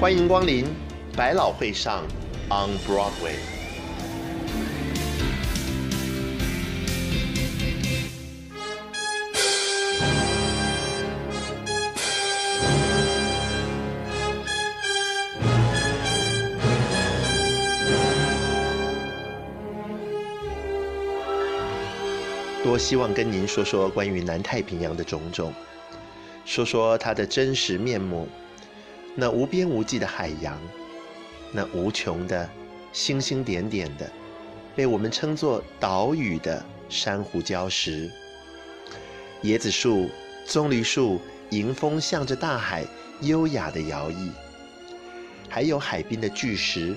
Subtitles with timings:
[0.00, 0.64] 欢迎光临
[1.14, 2.06] 百老汇上
[2.48, 3.34] On Broadway。
[22.64, 25.52] 多希望跟您说说关于南太平洋的种种，
[26.46, 28.26] 说说它的真实面目。
[29.16, 30.58] 那无边无际的海洋，
[31.52, 32.48] 那无穷的
[32.92, 34.10] 星星点点的，
[34.74, 38.10] 被我们称作岛屿的珊瑚礁石，
[39.42, 40.08] 椰子树、
[40.46, 42.86] 棕榈树迎风向着大海
[43.20, 44.30] 优雅的摇曳，
[45.48, 46.96] 还有海边的巨石，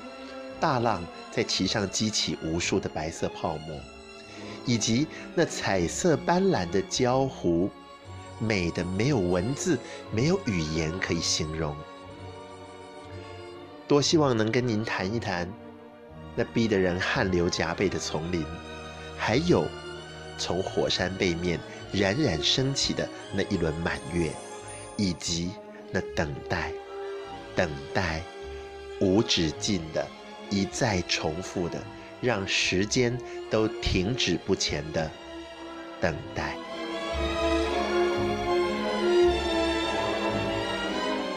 [0.59, 3.77] 大浪在其上激起无数的白色泡沫，
[4.65, 7.69] 以及那彩色斑斓的礁湖，
[8.39, 9.77] 美得没有文字、
[10.11, 11.75] 没有语言可以形容。
[13.87, 15.51] 多希望能跟您谈一谈
[16.35, 18.43] 那逼得人汗流浃背的丛林，
[19.17, 19.65] 还有
[20.37, 21.59] 从火山背面
[21.91, 24.31] 冉冉升起的那一轮满月，
[24.97, 25.51] 以及
[25.91, 26.71] 那等待、
[27.55, 28.23] 等待、
[28.99, 30.07] 无止境的、
[30.49, 31.79] 一再重复的，
[32.19, 33.15] 让时间
[33.51, 35.11] 都停止不前的
[36.01, 36.55] 等待。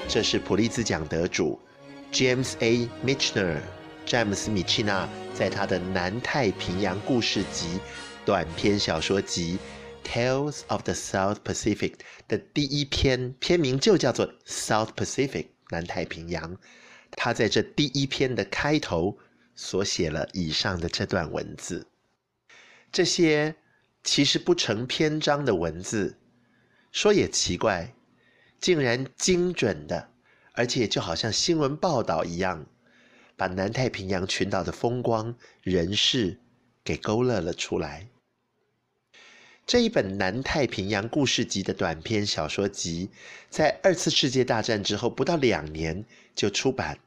[0.08, 1.60] 这是普利兹奖得主。
[2.12, 2.88] James A.
[3.04, 3.60] Michener，
[4.06, 7.78] 詹姆斯·米契纳在他的《南太平洋故事集》
[8.24, 9.58] 短篇小说集
[10.08, 11.92] 《Tales of the South Pacific》
[12.26, 15.28] 的第一篇，篇名就叫做《South Pacific》
[15.70, 16.56] 南太平洋。
[17.12, 19.18] 他在这第一篇的开头
[19.54, 21.86] 所写了以上的这段文字，
[22.90, 23.54] 这些
[24.04, 26.16] 其实不成篇章的文字，
[26.92, 27.92] 说也奇怪，
[28.60, 30.10] 竟然精准的。
[30.56, 32.66] 而且就好像新闻报道一样，
[33.36, 36.40] 把南太平洋群岛的风光、人事
[36.82, 38.08] 给勾勒了出来。
[39.66, 43.10] 这一本《南太平洋故事集》的短篇小说集，
[43.50, 46.98] 在二次世界大战之后不到两年就出版。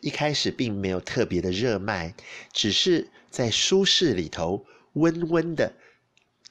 [0.00, 2.14] 一开始并没有特别的热卖，
[2.52, 4.64] 只是在书市里头
[4.94, 5.74] 温温的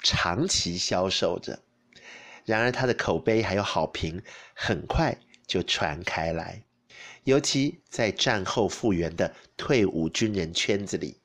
[0.03, 1.59] 长期销售着。
[2.45, 4.22] 然而，它的口碑还有好评，
[4.53, 5.18] 很快。
[5.50, 6.64] 就传开来，
[7.24, 11.18] 尤其在战后复原的退伍军人圈子里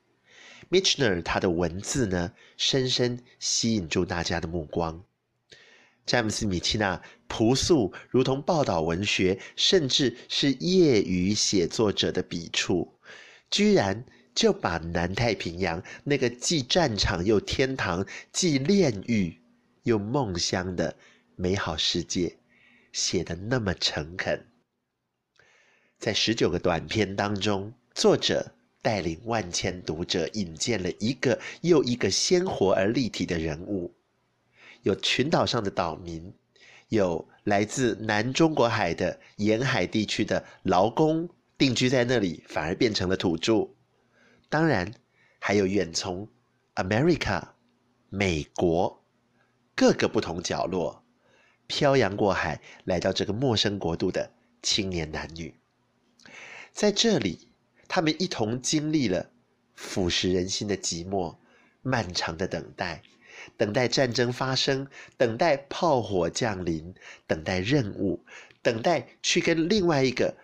[0.70, 5.04] ，Mitchener 他的文字呢，深深吸引住大家的目光。
[6.06, 12.94] 詹姆斯·米契纳朴素如同报道文学，甚至是业余写作者的笔触，
[13.50, 19.38] 居然就把南太平洋那个既战场又天堂、既炼狱
[19.82, 20.96] 又梦乡的
[21.36, 22.38] 美好世界。
[22.94, 24.46] 写的那么诚恳，
[25.98, 33.92] 在十九个短篇当中，作者带领万千读者引荐了一个又一个鲜活而立体的人物，
[34.82, 36.32] 有群岛上的岛民，
[36.88, 41.28] 有来自南中国海的沿海地区的劳工，
[41.58, 43.70] 定居在那里反而变成了土著，
[44.48, 44.94] 当然
[45.40, 46.28] 还有远从
[46.76, 47.42] America
[48.08, 49.04] 美国
[49.74, 51.03] 各个不同角落。
[51.66, 54.30] 漂洋过海来到这个陌生国度的
[54.62, 55.54] 青年男女，
[56.72, 57.48] 在这里，
[57.88, 59.30] 他们一同经历了
[59.74, 61.36] 腐蚀人心的寂寞、
[61.82, 63.02] 漫长的等待，
[63.56, 64.86] 等待战争发生，
[65.16, 66.94] 等待炮火降临，
[67.26, 68.24] 等待任务，
[68.62, 70.36] 等待去跟另外一个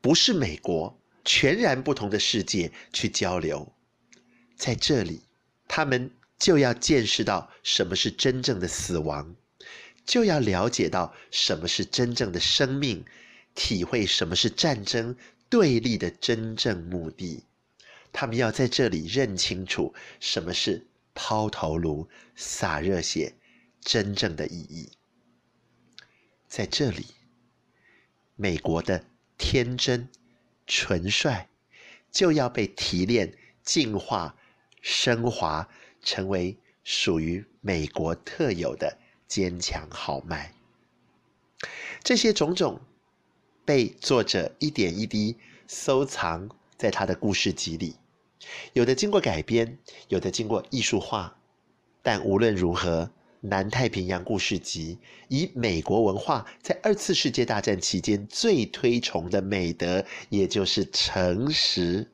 [0.00, 3.72] 不是美国、全然不同的世界去交流。
[4.56, 5.22] 在这里，
[5.68, 9.36] 他们就要见识到什么是真正的死亡。
[10.10, 13.04] 就要了解到什么是真正的生命，
[13.54, 15.14] 体会什么是战争
[15.48, 17.44] 对立的真正目的。
[18.10, 20.84] 他们要在这里认清楚什么是
[21.14, 23.34] 抛头颅、洒热血
[23.80, 24.90] 真正的意义。
[26.48, 27.06] 在这里，
[28.34, 29.04] 美国的
[29.38, 30.08] 天真、
[30.66, 31.46] 纯率
[32.10, 33.32] 就要被提炼、
[33.62, 34.34] 净化、
[34.82, 35.68] 升华，
[36.02, 38.98] 成为属于美国特有的。
[39.30, 40.52] 坚强豪迈，
[42.02, 42.80] 这些种种
[43.64, 45.36] 被作者一点一滴
[45.68, 47.94] 收藏在他的故事集里，
[48.72, 49.78] 有的经过改编，
[50.08, 51.38] 有的经过艺术化，
[52.02, 53.04] 但无论如何，
[53.42, 54.98] 《南太平洋故事集》
[55.28, 62.10] 以美国文化在二次世界大战期间最推崇的美德，也就是诚实，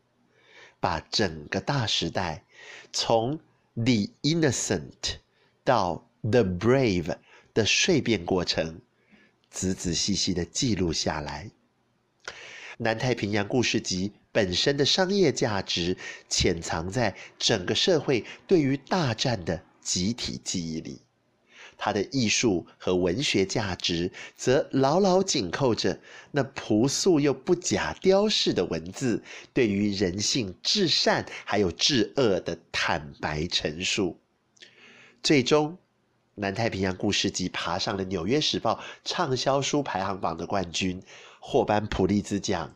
[0.79, 2.45] 把整个大时代
[2.93, 3.39] 从
[3.75, 5.21] The Innocent
[5.65, 7.19] 到 The Brave
[7.55, 8.81] 的蜕变过程，
[9.49, 11.53] 仔仔细细的记录下来，
[12.79, 15.97] 南太平洋故事集本身的商业价值，
[16.29, 21.01] 潜藏在整个社会对于大战的集体记忆里。
[21.79, 26.01] 它的艺术和文学价值，则牢牢紧扣着
[26.33, 34.19] 那朴素又不假雕饰的文字，对于人性至善还有至恶的坦白陈述。
[35.23, 35.73] 最终，
[36.39, 38.75] 《南太平洋故事集》爬上了《纽约时报》
[39.05, 41.03] 畅销书排行榜的冠军，
[41.41, 42.75] 获颁普利兹奖，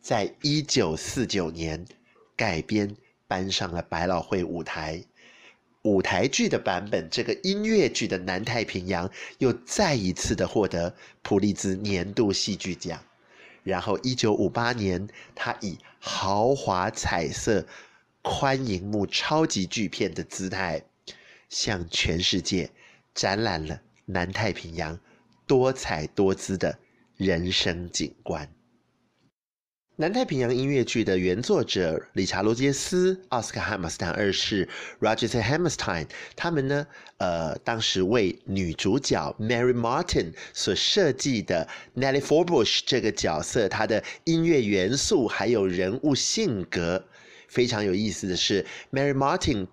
[0.00, 1.84] 在一九四九年
[2.34, 2.96] 改编
[3.28, 5.04] 搬上了百老汇舞台。
[5.82, 9.06] 舞台剧的版本，这个音乐剧的《南太平洋》
[9.36, 12.98] 又再一次的获得普利兹年度戏剧奖。
[13.62, 17.66] 然后，一九五八年，他以豪华彩色、
[18.22, 20.82] 宽银幕超级巨片的姿态，
[21.50, 22.70] 向全世界
[23.14, 24.98] 展览了南太平洋
[25.46, 26.78] 多彩多姿的
[27.16, 28.48] 人生景观。
[29.96, 34.66] 南太平洋音乐剧的原作者理查·罗杰斯、奥斯卡·汉姆斯坦二世
[35.00, 36.86] （Roger Hammerstein） 他们呢，
[37.18, 47.04] 呃，当时为女主角 Mary Martin 所设计的 Nellie Forbush 这个角色，她的音乐元素还有人物性格，
[47.46, 49.66] 非常有意思的是，Mary Martin。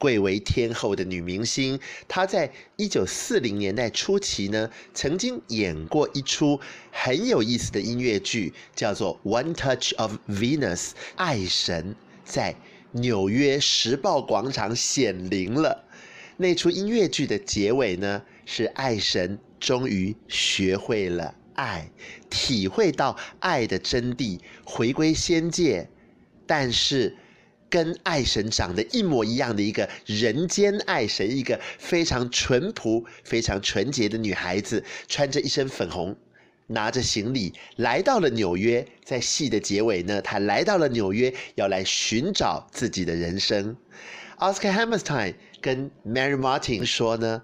[0.00, 6.58] 贵为天后的女明星，她在一九四零年代初期呢，曾经演过一出
[6.90, 11.94] 很有意思的音乐剧，叫做《One Touch of Venus》，爱神
[12.24, 12.56] 在
[12.92, 15.84] 纽约时报广场显灵了。
[16.38, 21.90] 那出音乐剧的结尾呢，是爱神终于学会了爱，
[22.30, 25.86] 体会到爱的真谛，回归仙界，
[26.46, 27.14] 但是。
[27.70, 36.16] 跟爱神长得一模一样的一个人间爱神，一个非常淳朴、非常纯洁的女孩子，穿着一身粉红，
[36.66, 38.84] 拿着行李来到了纽约。
[39.04, 43.76] 在戏的结尾呢，她来到了纽约，要来寻找自己的人生。
[44.38, 47.42] Oscar Hammerstein 跟 Mary Martin 说呢：“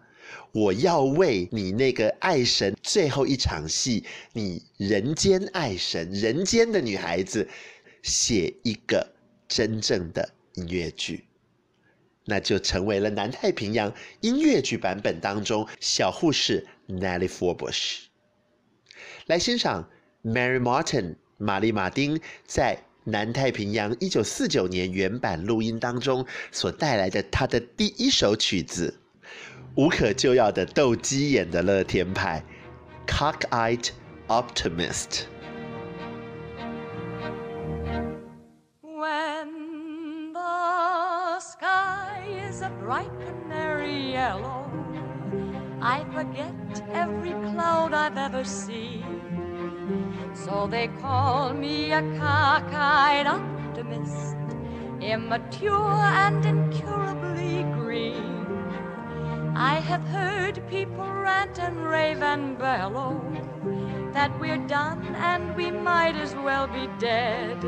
[0.52, 7.48] 我要为你那个爱神最后一场戏，你人间爱神、人间的女孩子，
[8.02, 9.06] 写一个。”
[9.48, 11.24] 真正的音乐剧，
[12.24, 18.04] 那就成为了南太平洋音乐剧版本当中小护士 Nellie Forbush。
[19.26, 19.88] 来欣赏
[20.24, 28.98] Mary Martin 玛丽马丁在南太平洋一九四九年原版录音当中所带来的她的第一首曲子，
[29.76, 32.44] 无可救药的斗鸡眼的乐天派
[33.06, 33.90] Cockeyed
[34.26, 35.26] Optimist。
[42.86, 44.70] bright canary yellow.
[45.82, 46.54] I forget
[46.92, 49.02] every cloud I've ever seen.
[50.32, 54.36] So they call me a cockeyed optimist,
[55.00, 58.46] immature and incurably green.
[59.56, 63.20] I have heard people rant and rave and bellow
[64.12, 67.58] that we're done and we might as well be dead.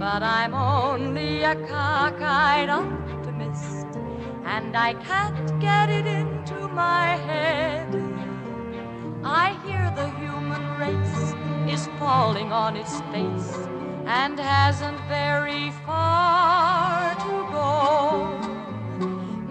[0.00, 3.19] But I'm only a cockeyed optimist
[4.44, 7.88] and I can't get it into my head.
[9.24, 11.34] I hear the human race
[11.72, 13.56] is falling on its face
[14.06, 18.40] and hasn't very far to go.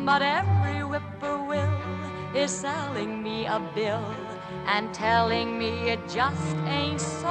[0.06, 4.16] But every whippoorwill is selling me a bill
[4.66, 7.28] and telling me it just ain't so.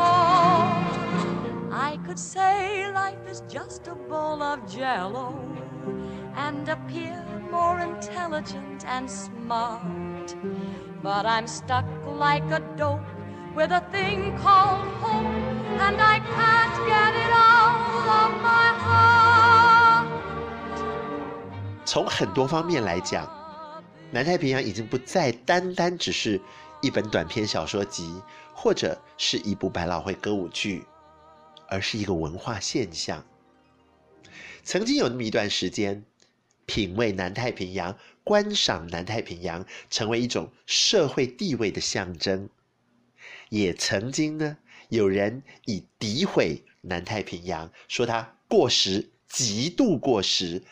[1.70, 5.38] I could say life is just a bowl of jello
[6.34, 10.34] and appear more intelligent and smart.
[11.02, 13.00] But i'm stuck like a dope
[13.54, 15.26] with a thing called hope
[15.86, 20.08] and i can't get it out of my heart.
[21.84, 23.26] 从很多方面来讲
[24.10, 26.40] 南太平洋已经不再单单只是
[26.80, 28.20] 一本短篇小说集
[28.54, 30.84] 或者是一部百老汇歌舞剧
[31.68, 33.24] 而是一个文化现象。
[34.64, 36.04] 曾经有那么一段时间
[36.68, 42.48] 品味南太平洋、观赏南太平洋，成为一种社会地位的象征。
[43.48, 44.58] 也曾经呢，
[44.90, 50.62] 有人以诋毁南太平洋，说它过时、极度过时。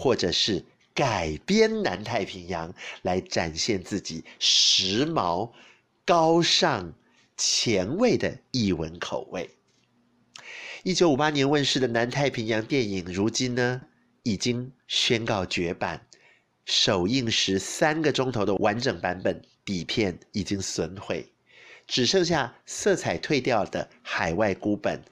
[0.00, 2.72] 或者是改编南太平洋
[3.02, 5.50] 来展现自己时髦、
[6.04, 6.94] 高尚、
[7.36, 9.50] 前卫的译文口味。
[10.84, 13.80] 一九五八年问世的南太平洋电影，如今呢
[14.28, 16.06] 已经宣告绝版，
[16.66, 21.32] 首映时三个钟头的完整版本底片已经损毁，
[21.86, 25.02] 只剩下色彩褪掉的海外孤本，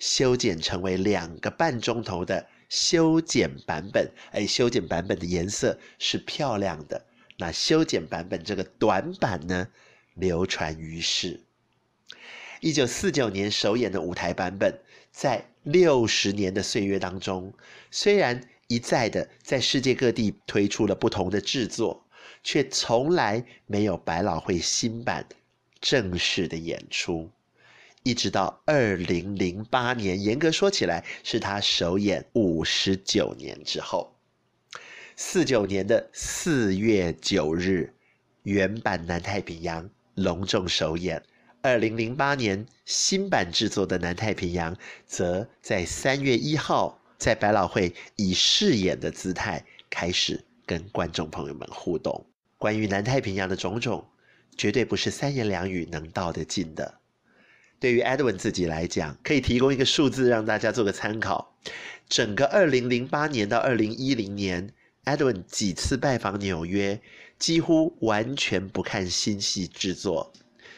[0.00, 4.10] 修剪成为两个半钟头的修剪版本。
[4.32, 7.06] 哎，修剪版本的颜色是漂亮的。
[7.36, 9.68] 那修剪版本这个短版呢，
[10.14, 11.40] 流传于世。
[12.60, 14.80] 一九四九年首演的舞台版本，
[15.12, 17.52] 在六十年的岁月当中，
[17.92, 22.04] 虽然一再的在世界各地推出了不同的制作，
[22.42, 25.24] 却从来没有百老汇新版
[25.80, 27.30] 正式的演出。
[28.02, 34.12] 一直到二零零八年，严格说起来，是他首演五十九年之后，
[35.14, 37.94] 四九年的四月九日，
[38.42, 41.22] 原版南太平洋隆重首演。
[41.62, 44.74] 二零零八年新版制作的《南太平洋》，
[45.06, 52.26] 则在三月一号在百老汇以饰演的姿态开始跟观众朋友们互动。
[52.58, 54.06] 关于《南太平洋》的种种，
[54.58, 57.00] 绝对不是三言两语能道得尽的。
[57.80, 61.56] 对于 Edwin 自己来讲，可以提供一个数字让大家做个参考：
[62.10, 64.74] 整个二零零八年到二零一零年
[65.06, 67.00] ，Edwin 几次拜访纽约，
[67.38, 70.30] 几乎完全不看新戏制作。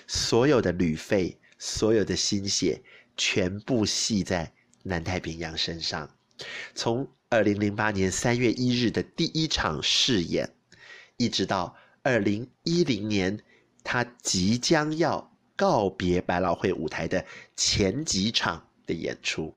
[0.07, 2.81] 所有的旅费，所有的心血，
[3.17, 4.53] 全部系在
[4.85, 6.09] 南太平洋身上。
[6.75, 10.55] 从二零零八年三月一日的第一场试演，
[11.17, 13.41] 一直到二零一零年
[13.83, 17.25] 他即将要告别百老汇舞台的
[17.57, 19.55] 前几场的演出，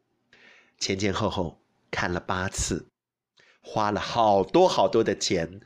[0.77, 2.87] 前前后后看了八次，
[3.61, 5.59] 花了好多好多的钱，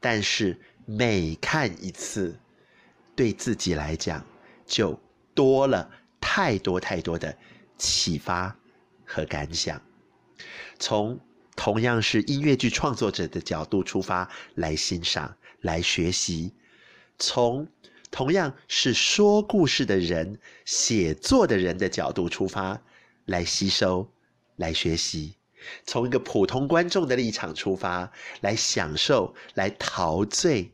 [0.00, 2.38] 但是每看一次。
[3.16, 4.26] 对自己来讲，
[4.66, 5.00] 就
[5.36, 5.88] 多了
[6.20, 7.38] 太多太多的
[7.78, 8.58] 启发
[9.04, 9.80] 和感想。
[10.78, 11.20] 从
[11.56, 16.52] 同样是音乐剧创作者的角度出发来欣赏、来学习；
[17.18, 17.68] 从
[18.10, 22.82] 同样是说故事的人、写作的人的角度出发
[23.26, 24.12] 来吸收、
[24.56, 25.36] 来学习；
[25.84, 28.10] 从一个普通观众的立场出发
[28.40, 30.72] 来享受、来陶醉。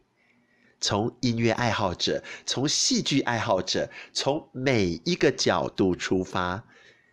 [0.83, 6.65] 从音乐爱好者，从戏剧爱好者，从每一个角度出发，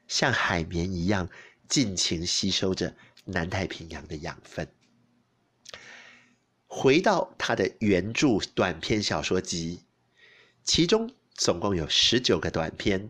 [0.07, 1.27] 像海绵一样
[1.67, 2.95] 尽情吸收着
[3.25, 4.67] 南太平洋的养分。
[6.65, 9.83] 回到他的原著短篇小说集，
[10.63, 13.09] 其中总共有十九个短篇，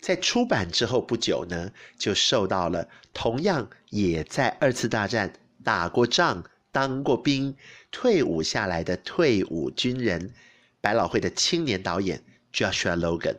[0.00, 5.32] 在出版之后不久呢，就受到了同样也在二次大战
[5.64, 6.44] 打过仗。
[6.72, 7.56] 当过兵、
[7.90, 10.32] 退伍下来的退伍军人，
[10.80, 12.22] 百老汇的青年导演
[12.52, 13.38] Joshua Logan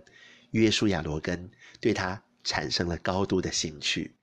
[0.50, 4.14] 约书亚·罗根对他产生了高度的兴趣。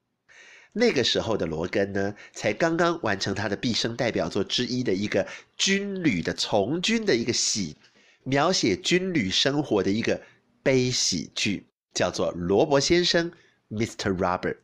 [0.78, 7.76] 那个时候的罗根呢，才刚刚完成他的毕生代表作之一的一个军旅的从军的一个戏，
[8.22, 10.22] 描写军旅生活的一个
[10.62, 13.30] 悲喜剧，叫做《罗伯先生》
[13.70, 14.16] （Mr.
[14.16, 14.58] Robert）。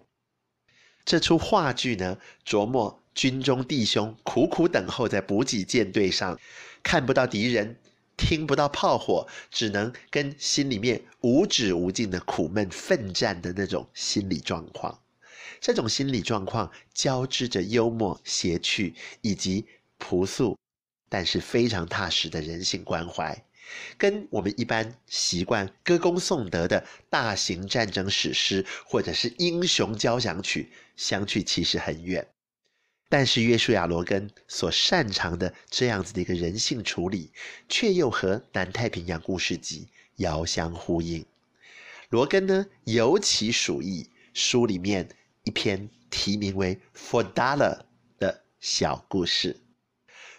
[1.05, 3.01] 这出话剧呢，琢磨。
[3.15, 6.37] 军中弟兄苦苦等候在补给舰队上，
[6.83, 7.77] 看不到敌人，
[8.17, 15.04] 听不到炮火，只能跟心里面无止无尽的苦闷奋战的那种心理状况。
[15.65, 19.65] 这种心理状况交织着幽默、谐趣以及
[19.97, 20.59] 朴素，
[21.09, 23.43] 但是非常踏实的人性关怀，
[23.97, 32.29] 跟我们一般习惯歌功颂德的大型战争史诗或者是英雄交响曲相去其实很远。
[33.09, 37.33] 但是约书亚·罗根所擅长的这样子的一个人性处理，
[37.71, 41.25] 却又和《南太平洋故事集》遥相呼应。
[42.11, 45.09] 罗根呢，尤其属意书里面
[45.45, 47.79] 一篇题名为《For Dollar》
[48.19, 49.61] 的小故事。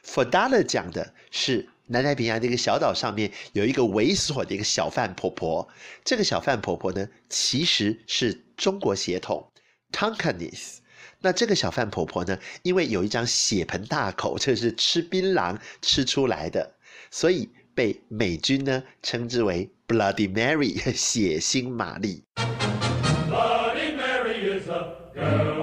[0.07, 5.67] 《For Dollar》讲的是南太平洋的一个小岛上面有一个猥琐的一个小贩婆婆。
[6.03, 9.51] 这个小贩婆婆呢，其实是中国血统
[9.91, 10.81] t o n k a n e s e
[11.21, 16.75] 那这个小贩婆婆呢，因为有一张血盆大口，这是吃槟榔吃出来的，
[17.11, 22.23] 所以被美军呢称之为 Bloody Mary，血腥玛丽。
[25.15, 25.54] 欣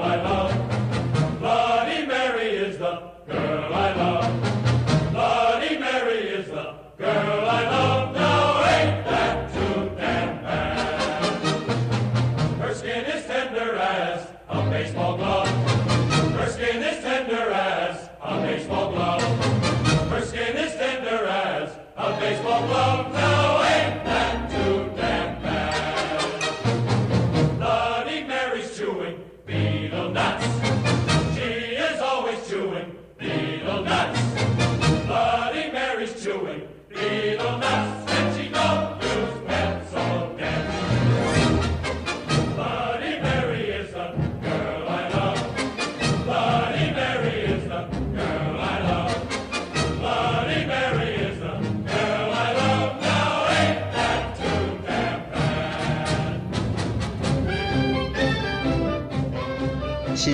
[36.89, 38.02] Be the master.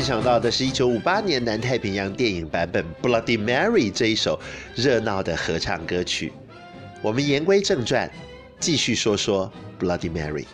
[0.08, 4.40] 想到的是一九五八年南太平洋电影版本《Bloody Mary》这一首
[4.74, 6.32] 热闹的合唱歌曲。
[7.02, 8.10] 我们言归正传，
[8.58, 9.52] 继续说说
[9.84, 10.44] 《Bloody Mary》。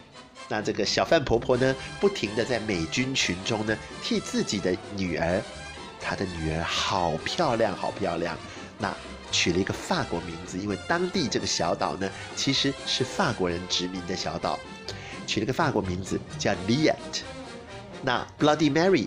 [0.48, 5.40] 那这个小范婆婆呢，不停地在美军群中呢，替自己的女儿，
[6.00, 8.36] 她的女儿好漂亮，好漂亮。
[8.76, 8.92] 那
[9.30, 14.58] 取了一个法国名字，因为当地这个小岛呢，其实是法国人殖民的小岛，
[15.28, 17.22] 取了个法国名字叫 Liette。
[18.04, 19.06] 那 Bloody Mary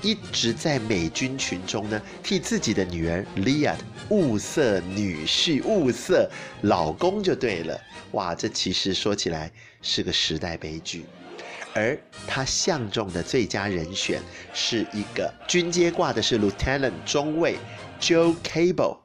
[0.00, 3.76] 一直在美军群中呢，替自己的女儿 Liette
[4.08, 6.30] 物色女婿，物色
[6.62, 7.78] 老公就对了。
[8.12, 9.52] 哇，这其实说起来
[9.82, 11.04] 是个时代悲剧。
[11.74, 14.22] 而他相中的最佳人选
[14.54, 17.56] 是一个军阶挂的是 Lieutenant 中尉
[18.00, 19.00] Joe Cable。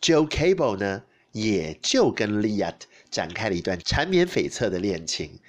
[0.00, 1.02] Joe Cable 呢，
[1.32, 5.40] 也就跟 Liette 展开了一段缠绵悱恻的恋情。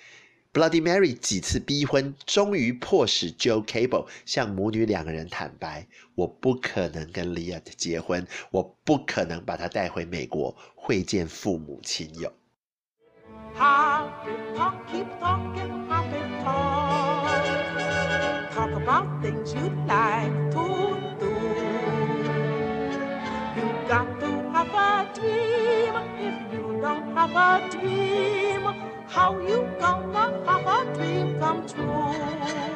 [0.53, 12.31] Bloody Mary 几次逼婚，终于迫使 Joe Cable 向母女两个人坦白：我不可能跟 Liette 结婚，我不可能把她带回美国会见父母亲友。
[29.13, 32.72] How you gonna have a dream come true?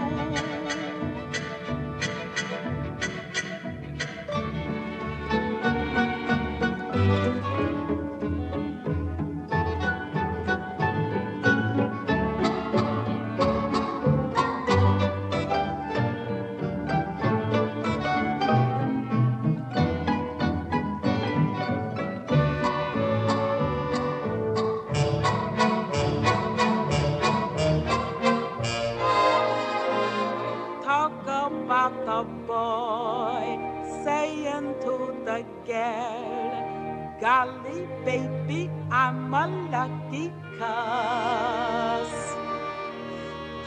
[35.77, 37.17] girl.
[37.21, 38.61] Golly, baby,
[38.91, 40.25] I'm a lucky
[40.57, 42.13] cuss.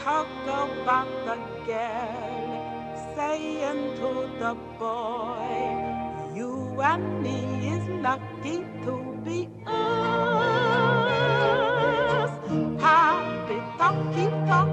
[0.03, 2.51] Talk about the girl,
[3.15, 5.51] saying to the boy,
[6.35, 6.53] you
[6.91, 7.37] and me
[7.75, 8.93] is lucky to
[9.25, 10.41] be us.
[12.87, 14.70] Happy talky talk.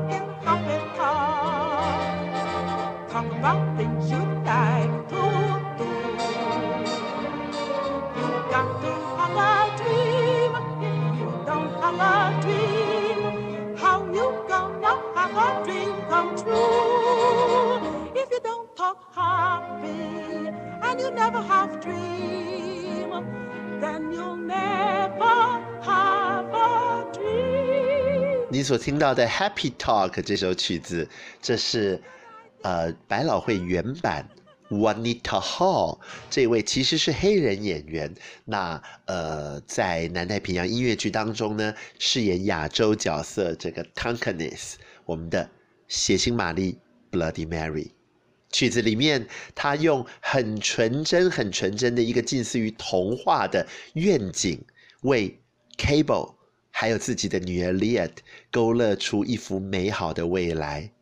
[20.98, 22.28] You never have dream
[28.50, 31.08] 你所听到的《Happy Talk》这首曲子，
[31.40, 32.02] 这是
[32.62, 34.28] 呃百老汇原版
[34.70, 38.12] ，Wanita Hall 这位其实是黑人演员。
[38.44, 45.48] 那呃在南太平洋音乐剧当中呢，饰演亚洲角色这个 Tonkanis，我们的
[45.86, 46.78] 血腥玛丽
[47.12, 47.90] Bloody Mary。
[48.50, 54.60] 曲子里面，他用很纯真、很纯真的一个近似于童话的愿景，
[55.02, 55.38] 为
[55.76, 56.34] Cable。
[56.70, 58.12] 还有自己的女儿 Liet
[58.52, 60.92] 勾勒出一幅美好的未来。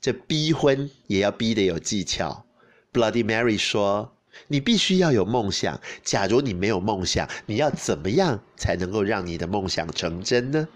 [0.00, 2.46] 这逼婚也要逼得有技巧。
[2.90, 4.16] Bloody Mary 说
[4.48, 5.78] ：“你必须要有梦想。
[6.02, 10.68] 假如你没有梦想，你要怎么样才能够让你的梦想成真呢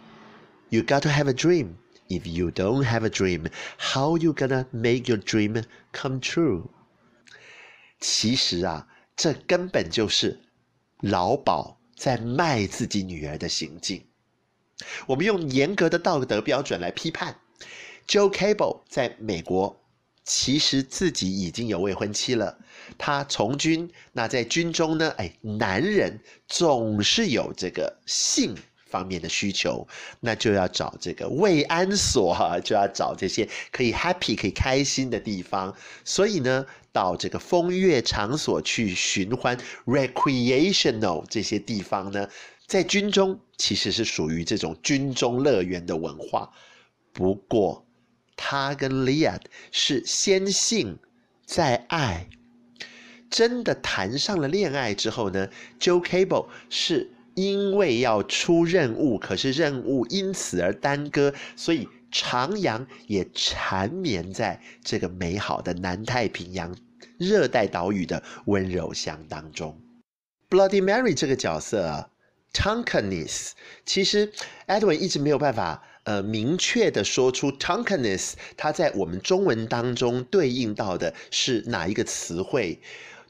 [0.68, 1.68] ？You got to have a dream.
[2.08, 3.46] If you don't have a dream,
[3.78, 6.68] how you gonna make your dream come true？”
[8.00, 10.40] 其实啊，这根本就是
[11.00, 14.04] 老鸨在卖自己女儿的行径。
[15.06, 17.40] 我们用严格的道德标准来批判
[18.06, 19.80] ，Joe Cable 在美国
[20.24, 22.58] 其实自己已经有未婚妻了。
[22.96, 25.10] 他从军，那在军中呢？
[25.18, 28.54] 哎，男人总是有这个性
[28.88, 29.86] 方面的需求，
[30.20, 35.74] 那就要找这个慰安所，就要找这些可以 happy 可以开心的地方。
[36.04, 42.28] 所以呢，到这个风月场所去寻欢，recreational 这些地方呢。
[42.66, 46.52] 在军中其实是属于这种军中乐园的文化，
[47.14, 47.86] 不过
[48.36, 49.40] 他跟 l i a
[49.72, 50.98] 是先性
[51.46, 52.28] 再爱，
[53.30, 55.48] 真的谈上了恋爱之后呢
[55.80, 66.76] ，Joe Cable 是因为要出任务，可是任务因此而耽搁，所以徜徉也缠绵在这个美好的南太平洋
[67.16, 69.80] 热带岛屿的温柔乡当中。
[70.50, 72.08] Bloody Mary 这个角色啊。
[72.52, 73.52] Tonkanis，
[73.86, 74.32] 其实
[74.66, 82.80] Edwin 一直没有办法呃明确的说出 Tonkiness，它在我们中文当中对应到的是哪一个词汇，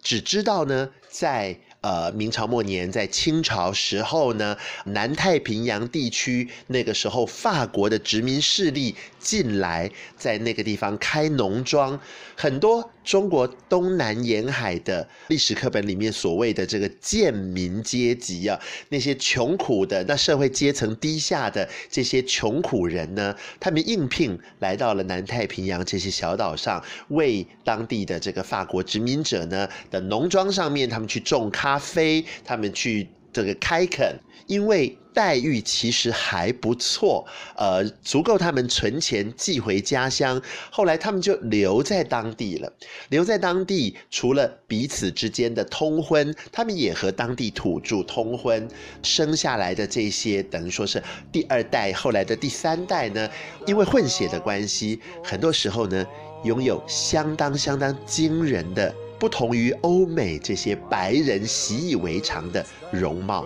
[0.03, 1.61] 只知道呢在。
[1.81, 11.99] 呃，明朝末年，在清朝时候呢，南太平洋地区那个时候，法国的殖民势力进来，在那个地方开农庄，
[12.35, 31.78] 很多中国东南沿海的历史课本里面所谓的这个贱民阶级啊，那些穷苦的、那社会阶层低下的这些穷苦人呢，他们应聘来到了南太平洋这些小岛上，为当地的这个法国殖民者呢的农庄上面，他们去种咖。
[31.79, 37.25] 咖啡，他们去这个开垦，因为待遇其实还不错，
[37.57, 40.43] 呃，足够他们存钱寄回家乡。
[40.73, 42.73] 后来他们就留在当地了。
[43.11, 48.69] 留在当地，除了彼此之间的通婚，他们也和当地土著通婚，
[49.05, 53.31] 生下来的这些等于说是第二代，后来的第三代呢，
[53.67, 56.05] 因为混血的关系，很多时候呢，
[56.43, 58.93] 拥有相当相当惊人的。
[59.19, 63.45] 不同于欧美这些白人习以为常的容貌，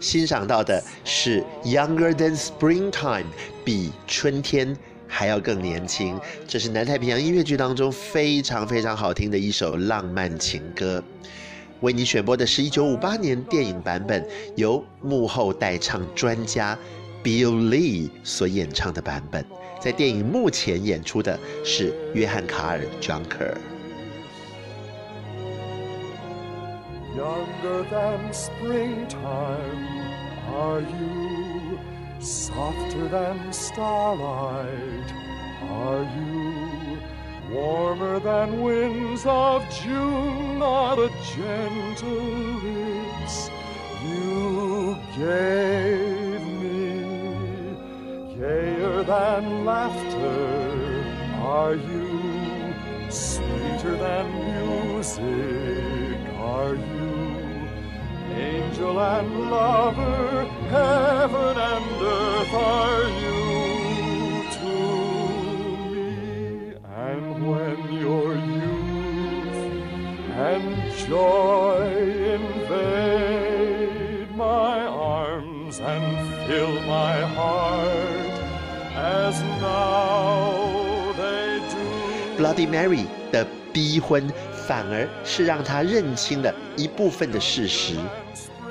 [0.00, 3.26] 欣赏到的是 Younger than Springtime，
[3.64, 6.18] 比春天还要更年轻。
[6.48, 11.02] 这是南太平洋音乐剧当中非常非常好听的一首浪漫情歌。
[11.80, 16.78] 为你选播的是一九五八年电影版本，由幕后代唱专家
[17.22, 19.44] Bill Lee 所演唱的版本。
[19.80, 23.56] 在电影幕前演出的是约翰卡尔 John Kerr。
[27.14, 29.86] Younger than springtime
[30.54, 31.78] are you,
[32.20, 35.12] softer than starlight
[35.62, 37.00] are you,
[37.52, 42.10] warmer than winds of June are the gentle
[42.62, 43.50] lips
[44.04, 47.02] you gave me,
[48.36, 51.04] gayer than laughter
[51.42, 52.72] are you,
[53.10, 56.99] sweeter than music are you
[58.79, 63.41] Angel and lover, heaven and earth are you
[64.57, 64.71] to
[65.91, 66.09] me.
[67.07, 69.57] And when your youth
[70.47, 70.67] and
[71.09, 71.81] joy
[72.39, 76.05] invade my arms and
[76.47, 78.35] fill my heart
[78.95, 81.83] as now they do.
[82.37, 84.31] Bloody Mary 的逼婚。
[84.67, 87.93] 反而是让他认清了一部分的事实：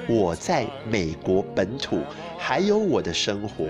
[0.09, 2.01] 我在美国本土
[2.35, 3.67] 还有我的生活，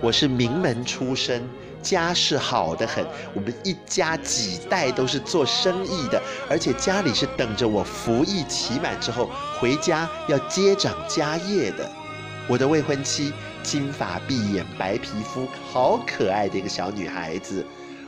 [0.00, 1.48] 我是名门出身，
[1.80, 6.20] 家世好得很，我们一家几代都是做生意的，
[6.50, 11.88] 而且家里是等着我服役期满之后回家要接掌家业的。
[12.48, 17.64] 我的未婚妻金发碧眼，白皮肤，好可爱的一个小女孩子。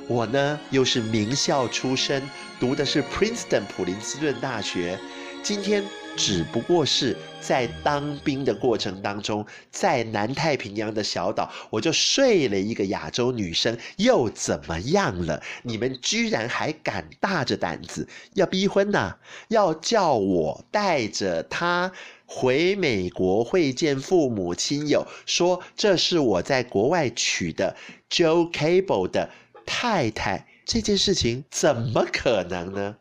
[0.09, 4.99] 我呢，又是名校出身，读的是 Princeton 普林斯顿大学。
[5.41, 5.85] 今天
[6.19, 15.41] 只不过是在当兵的过程当中，在南太平洋的小岛，我就睡了一个亚洲女生，又怎么样了？
[15.63, 19.15] 你们居然还敢大着胆子要逼婚呢？
[19.49, 21.93] 要叫我带着她
[22.27, 27.77] 回美国会见父母亲友，说这是我在国外娶的
[28.11, 29.31] Joe Cable 的。
[29.71, 32.97] 太太，这件事情怎么可能呢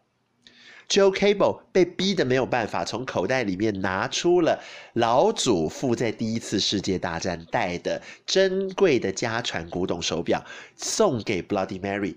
[0.88, 10.46] ？Joe Cable 被逼得没有办法，从口袋里面拿出了老祖父在第一次世界大战戴的珍贵的家传古董手表，
[10.76, 12.16] 送给 Bloody Mary。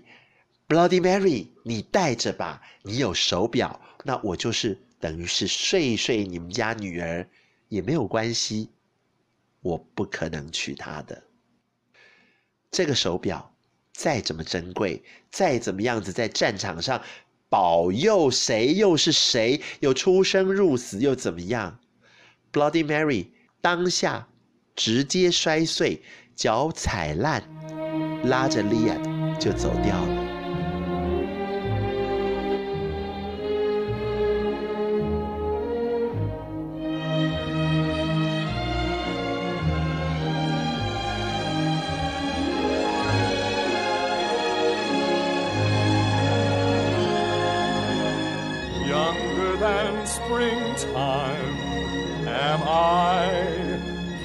[0.67, 7.27] Bloody Mary，你戴着吧，你有手表，那我就是等于是睡一睡你们家女儿
[7.67, 8.69] 也没有关系，
[9.61, 11.23] 我不可能娶她的。
[12.71, 13.47] 这个手表。
[13.93, 17.03] 再怎么珍贵，再怎么样子，在战场上
[17.51, 19.59] 保佑谁又是谁？
[19.81, 21.79] 又出生入死又怎么样
[22.53, 23.27] ？Bloody Mary
[23.59, 24.29] 当下
[24.73, 26.01] 直接摔碎，
[26.33, 27.43] 脚踩烂，
[28.23, 30.20] 拉着 Liat 就走掉了。
[50.11, 51.55] springtime.
[52.27, 53.31] Am I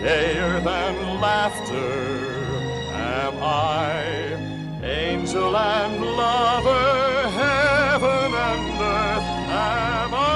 [0.03, 2.19] gayer than laughter?
[2.93, 4.03] Am I
[4.83, 9.23] angel and lover, heaven and earth?
[9.49, 10.27] Am I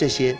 [0.00, 0.38] with you?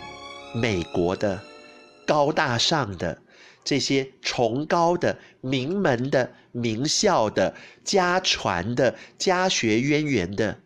[3.67, 7.53] 这些崇高的名门的名校的
[7.83, 10.57] 家传的家学渊源的，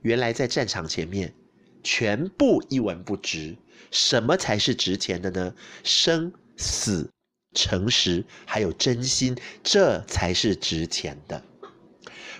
[0.00, 1.34] 原来在战场前面
[1.82, 3.58] 全部一文不值。
[3.90, 5.54] 什么才是值钱的呢？
[5.84, 7.10] 生死、
[7.52, 11.44] 诚实，还有真心，这才是值钱的。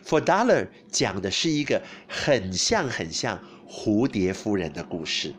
[0.06, 5.34] For Dollar 讲的是一个很像很像蝴蝶夫人的故事，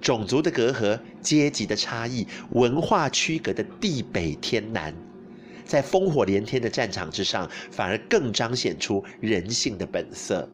[0.00, 4.94] 种族的隔阂、阶级的差异、文化区隔的地北天南，
[5.64, 10.48] 在烽火连天的战场之上，反而更彰显出人性的本色。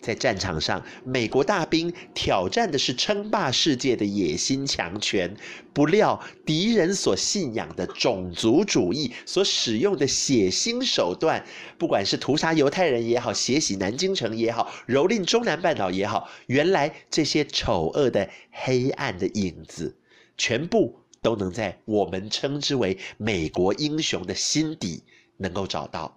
[0.00, 5.36] 在战场上，美国大兵挑战的是称霸世界的野心强权，
[5.72, 11.44] 不料敌人所信仰的种族主义所使用的血腥手段，
[11.76, 19.96] 不管是屠杀犹太人也好，血洗南京城也好，蹂躏中南半岛也好，原来这些丑恶的黑暗的影子，
[20.36, 25.02] 全部都能在我们称之为美国英雄的心底
[25.38, 26.14] 能够找到。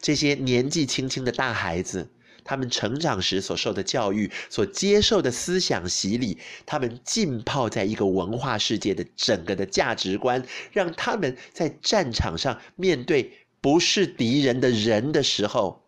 [0.00, 2.10] 这些年纪轻轻的大孩子。
[2.44, 15.82] 他们成长时所受的教育、所接受的思想洗礼，他们浸泡在一个文化世界的整个的价值观，让他们在战场上面对不是敌人的人的时候，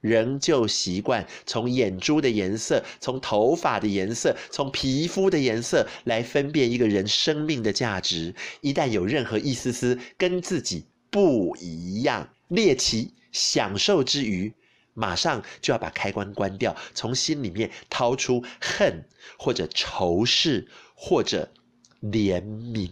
[0.00, 8.32] 仍旧习惯从眼珠的颜色、从头发的颜色、从皮肤的颜色来分辨一个人生命的价值。
[8.60, 14.52] 一旦有任何一丝丝跟自己不一样，猎奇享受之余。
[14.96, 19.04] 马上就要把开关关掉，从心里面掏出恨
[19.38, 21.52] 或者仇视或者
[22.00, 22.90] 怜悯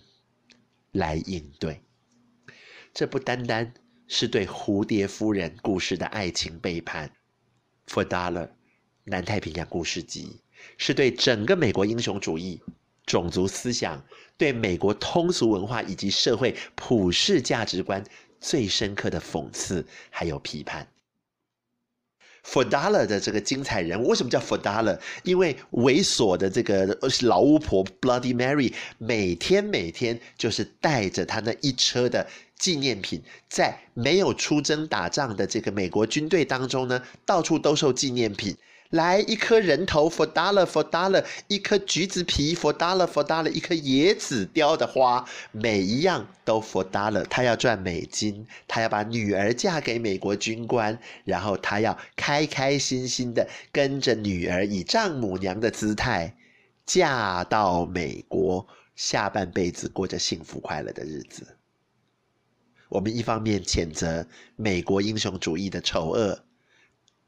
[0.93, 1.81] 来应对。
[2.93, 3.73] 这不单单
[4.07, 7.11] 是对蝴蝶夫人故事的爱情背叛
[7.89, 8.51] ，For Dollar
[9.05, 10.43] 南太平洋故事集
[10.77, 12.61] 是对整个美国英雄主义、
[13.07, 14.05] 种族思想、
[14.37, 18.05] 对美国通俗文化以及社会普世价值观
[18.41, 20.87] 最深刻的讽刺还有批判。
[22.47, 24.99] Fodala 的这个精彩人物，为什么叫 Fodala？
[25.23, 32.27] 因为猥琐的这个老巫婆 Bloody Mary 每天每天就是带着她那一车的
[32.59, 38.55] 纪念品，在没有出征打仗的这个美国军队当中呢，到处兜售纪念品。
[38.95, 47.25] 来一颗人头 for dollar for dollar，一颗橘子皮 for dollar for dollar，一颗椰子雕的花，每一样都 for dollar。
[47.25, 56.37] 他要赚美金，他要把女儿嫁给美国军官，然后他要开开心心的跟着女儿以丈母娘的姿态
[56.87, 61.57] 嫁到美国，下半辈子过着幸福快乐的日子。
[62.89, 66.44] 我们一方面谴责美国英雄主义的丑恶。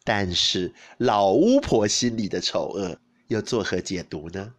[0.07, 4.55] 但是老巫婆心里的丑恶又作何解读呢？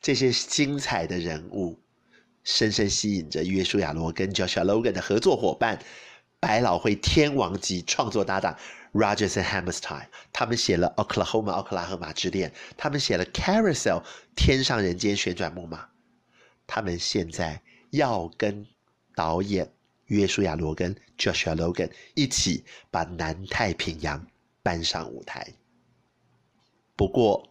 [0.00, 1.78] 这些精彩的人物，
[2.42, 5.78] 深深吸引着约书亚·罗根 （Joshua Logan） 的合作伙伴，
[6.40, 8.56] 百老汇天王级创作搭档
[8.94, 10.06] rogers and Hammerstein。
[10.32, 14.00] 他们写了《Oklahoma》（奥克拉荷马之恋），他们写了《Carousel》
[14.34, 15.86] （天上人间旋转木马）。
[16.66, 18.66] 他们现在要跟
[19.14, 19.70] 导演。
[20.08, 24.26] 约书亚·罗根 （Joshua Logan） 一起把南太平洋
[24.62, 25.54] 搬上舞台。
[26.96, 27.48] 不过，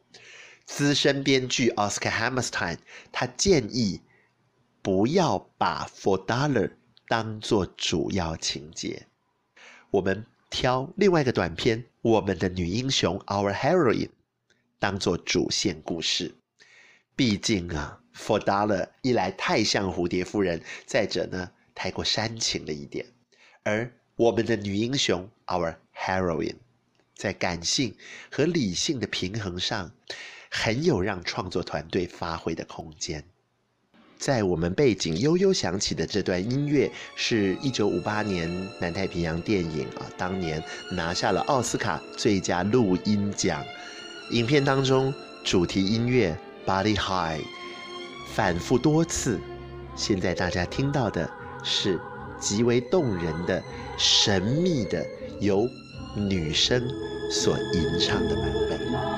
[0.66, 2.78] 资深编剧 Oscar Hammerstein
[3.12, 4.02] 他建议
[4.82, 6.68] 不要把《For Dollar》
[7.08, 9.08] 当做主要情节，
[9.92, 14.10] 我们挑另外一个短片《我们的女英雄》（Our Heroine）
[14.80, 16.36] 当做主线故事。
[17.16, 23.06] 毕竟啊，《For Dollar》一来太像蝴蝶夫人，再者呢，太过煽情了一点，
[23.62, 26.56] 而我们的女英雄 Our Heroine
[27.16, 27.96] 在感性
[28.32, 29.92] 和理性的平衡上，
[30.50, 33.24] 很有让创作团队发挥的空间。
[34.18, 38.50] 在我们背景悠悠响起的这段音乐，是一九五八年
[38.82, 43.64] 南太平洋电影啊，当年拿下了奥斯卡最佳录音奖。
[44.32, 45.14] 影片当中
[45.46, 46.36] 主题音乐
[46.66, 47.46] Body High
[48.34, 49.40] 反复多次，
[49.96, 51.37] 现在大家听到的。
[51.64, 52.00] 是
[52.40, 53.64] 极为动人的、
[53.98, 55.06] 神秘的，
[55.40, 55.68] 由
[56.16, 56.82] 女声
[57.32, 59.17] 所吟唱的版本。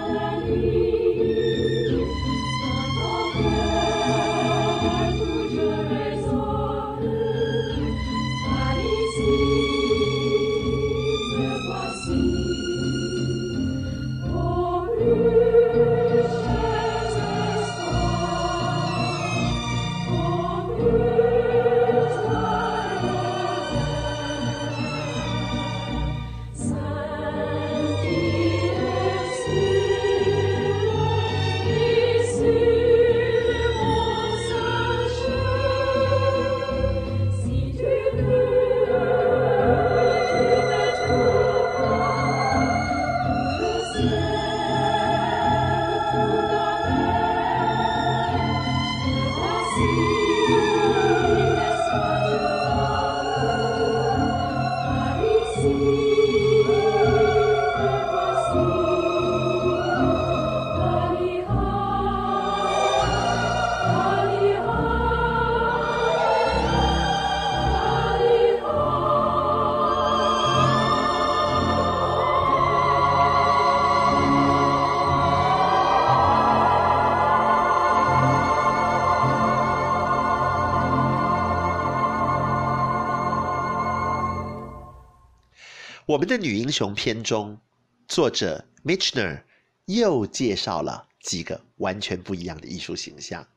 [86.10, 87.60] 我们的女英雄篇中，
[88.08, 89.44] 作者 mitchener
[89.86, 93.48] 又介绍了几个完全不一样的艺术形象。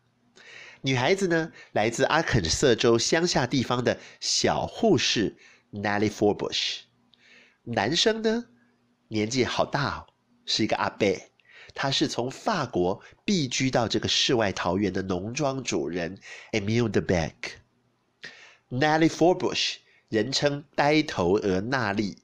[0.82, 5.34] 女孩子呢，来自阿肯色州乡下地方的小护士
[5.72, 6.80] Nellie Forbush。
[7.62, 8.44] 男生呢，
[9.08, 10.06] 年纪好大哦，
[10.44, 11.08] 是一个阿伯，
[11.74, 16.18] 他是从法国避居到这个世外桃源的农庄主人
[16.52, 17.32] Emile Debek。
[18.68, 19.76] Nellie Forbush，
[20.10, 22.18] 人称呆头鹅娜丽，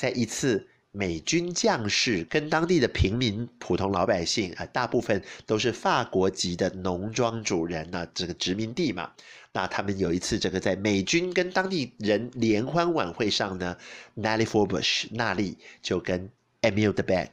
[0.00, 9.12] 在一次美军将士跟当地的平民、普通老百姓啊，大部分都是法国籍的农庄主人呢，这个殖民地嘛。
[9.52, 13.76] 那他们有一次这个在美军跟当地人联欢晚会上呢
[14.16, 16.30] ，Nellie Forbush 娜丽就跟
[16.62, 17.28] Emile Debek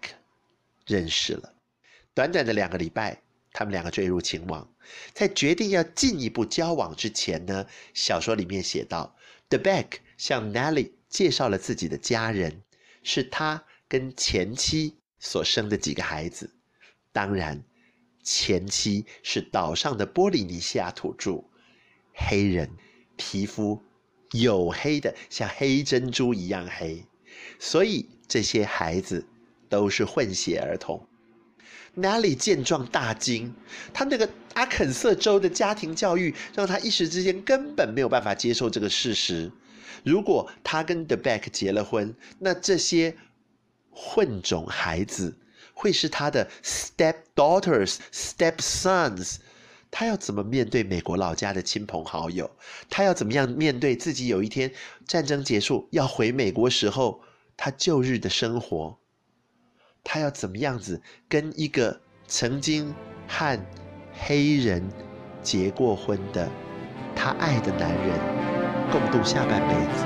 [0.86, 1.54] 认识了。
[2.14, 3.22] 短短的两个礼拜，
[3.54, 4.68] 他们两个坠入情网。
[5.14, 9.16] 在决定要进一步交往之前呢，小说里面写道
[9.50, 9.86] ，Debek
[10.18, 12.62] 向 Nellie 介绍了自己的家人，
[13.02, 16.54] 是他跟前妻所生的几个孩子。
[17.12, 17.64] 当然，
[18.22, 21.44] 前妻是岛上的波利尼西亚土著，
[22.14, 22.70] 黑人，
[23.16, 23.82] 皮肤
[24.30, 27.04] 黝黑的像黑珍珠一样黑，
[27.58, 29.26] 所以这些孩子
[29.68, 31.04] 都是混血儿童。
[31.96, 33.56] Nellie 见状大惊，
[33.92, 39.52] 他那个阿肯色州的家庭教育让他一时之间根本没有办法接受这个事实。
[40.04, 43.16] 如果他跟 Debek 结了婚，那这些
[43.92, 45.38] 混种孩子
[45.74, 49.38] 会是他的 step daughters、step sons。
[49.90, 52.52] 他要怎么面对美国老家的亲朋好友？
[52.90, 54.72] 他要怎么样面对自己有一天
[55.08, 57.22] 战争结束要回美国时候
[57.56, 58.98] 他旧日的生活？
[60.04, 62.94] 他要怎么样子跟一个曾经
[63.28, 63.60] 和
[64.14, 64.88] 黑人
[65.42, 66.50] 结过婚的
[67.16, 68.57] 他爱的男人
[68.92, 70.06] 共度下半辈子？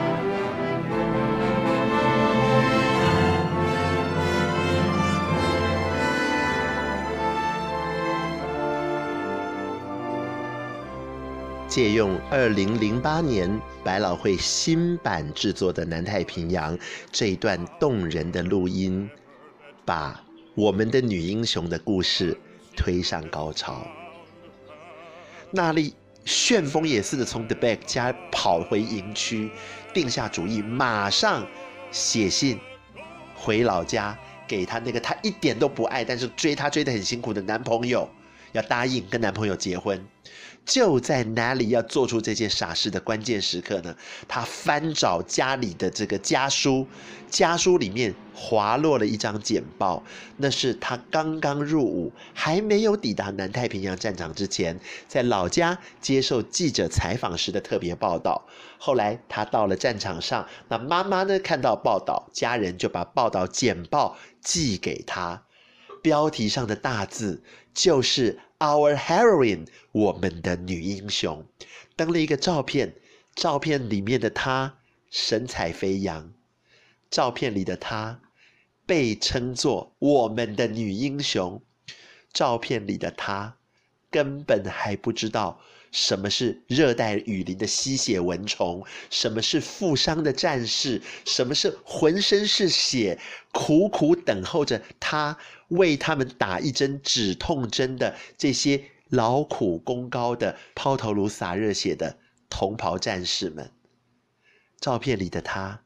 [11.68, 16.78] 借用二零零八年百老汇新版制作的《南太平洋》
[17.12, 19.10] 这一段动人的录音。
[19.86, 20.22] 把
[20.54, 22.38] 我们的女英雄的故事
[22.76, 23.88] 推上高潮。
[25.50, 25.94] 娜丽
[26.26, 29.50] 旋风也似的从 The Back 家跑回营区，
[29.94, 31.46] 定下主意，马上
[31.92, 32.60] 写信
[33.36, 38.08] 回老家，给他那个他一点都不爱，但是追他追得很辛苦的男朋友，
[38.52, 40.06] 要答应跟男朋友结婚。
[40.64, 43.96] 就在 Nellie 要做出这件傻事的关键时刻呢，
[44.28, 46.86] 她翻找家里的这个家书，
[47.28, 50.04] 家书里面滑落了一张简报，
[50.38, 58.48] 那是他刚刚入伍，还没有抵达南太平洋战场之前，在老家接受记者采访时的特别报道。
[58.78, 65.42] 后来他到了战场上，那妈妈呢看到报道，家人就把报道简报寄给他，
[66.04, 67.42] 标题上的大字
[67.74, 68.40] 就是。
[68.62, 71.48] Our heroine，我们的女英雄，
[71.96, 72.94] 登了一个照片，
[73.34, 74.78] 照片里面的她
[75.10, 76.32] 神采飞扬，
[77.10, 78.22] 照片里的她
[78.86, 81.64] 被称作我们的女英雄，
[82.32, 83.58] 照片里的她
[84.12, 85.60] 根本还不知道
[85.92, 93.20] 什么是热带雨林的吸血蚊虫，什么是负伤的战士，什么是浑身是血，
[93.52, 95.38] 苦苦等候着他。
[95.68, 102.18] 为他们打一针止痛针的这些劳苦功高的抛头颅洒热血的
[102.50, 103.72] 同袍战士们，
[104.82, 105.82] 照片里的他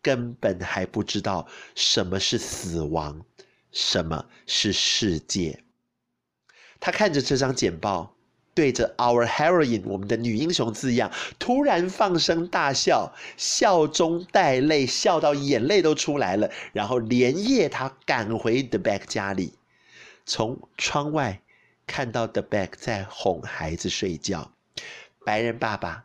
[0.00, 3.26] 根本还不知道什么是死亡，
[3.72, 5.64] 什么是世界。
[6.78, 8.16] 他看着这张简报。
[8.54, 16.50] 对着 Our heroine，我们的女英雄字样，突然放声大笑，笑中带泪，笑到眼泪都出来了。
[16.72, 19.54] 然后连夜他赶回 The Beck 家里，
[20.24, 21.40] 从窗外
[21.86, 24.52] 看到 The Beck 在哄孩子睡觉，
[25.24, 26.04] 白人爸爸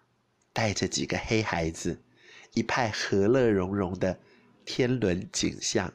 [0.51, 2.01] 带着几个黑孩子，
[2.55, 4.17] 一派和乐融融的
[4.65, 5.93] 天伦景象。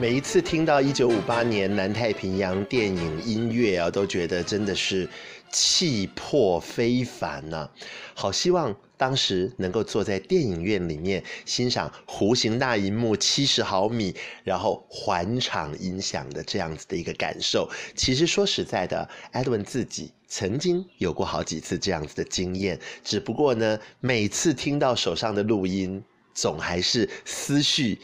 [0.00, 5.06] 每一次听到一九五八年南太平洋电影音乐啊，都觉得真的是
[5.52, 7.70] 气魄非凡呐、啊！
[8.14, 17.68] 好希望当时能够坐在电影院里面欣赏弧形大银幕七十毫米，然后环场音响的这样子的一个感受。
[17.94, 27.98] 其实说实在的，Edwin 自己曾经有过好几次这样子的经验，只不过呢，每次听到手上的录音，总还是思绪。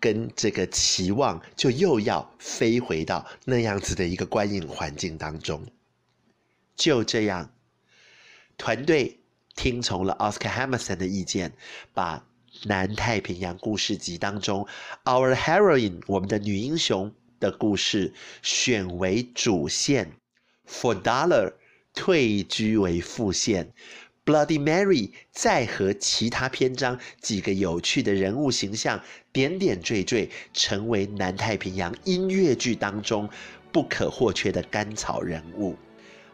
[0.00, 5.66] 跟这个期望，就又要飞回到那样子的一个观影环境当中。
[6.74, 7.50] 就这样，
[8.58, 9.20] 团队
[9.54, 11.52] 听从了 Oscar Hammerstein 的意见，
[11.94, 12.18] 把
[12.64, 14.66] 《南太平洋故事集》当中
[15.04, 20.12] Our Heroine 我们的女英雄的故事选为主线
[20.66, 21.54] ，For Dollar
[21.94, 23.72] 退居为副线。
[24.26, 29.00] Bloody Mary 再和其他篇章几个有趣的人物形象
[29.32, 33.30] 点点缀缀，成为南太平洋音乐剧当中
[33.70, 35.76] 不可或缺的甘草人物。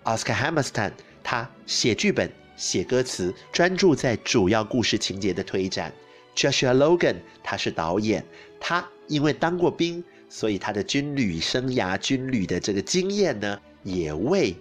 [0.05, 5.93] Oscar Hammerstein 他写剧本、写歌词，专注在主要故事情节的推展。
[6.35, 8.25] Joshua Logan 他是导演，
[8.59, 14.57] 他因为当过兵，所以他的军旅生涯、军旅的这个经验呢，也为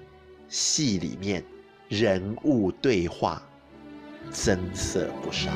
[0.50, 1.42] 戏里面。
[1.92, 3.42] 人物对话
[4.32, 5.52] 增色不少。